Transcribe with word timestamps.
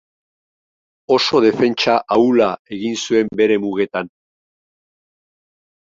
Oso 1.15 1.41
defentsa 1.45 1.99
ahula 2.17 2.49
egin 2.79 2.99
zuen 3.05 3.33
bere 3.43 3.61
mugetan. 3.69 4.13